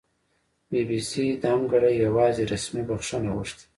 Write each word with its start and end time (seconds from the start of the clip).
بي 0.69 0.81
بي 0.87 0.99
سي 1.09 1.25
دمګړۍ 1.43 1.95
یواځې 2.05 2.43
رسمي 2.53 2.83
بښنه 2.89 3.29
غوښتې 3.35 3.65